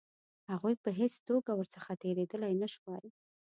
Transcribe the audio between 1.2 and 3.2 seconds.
توګه ورڅخه تېرېدلای نه شوای.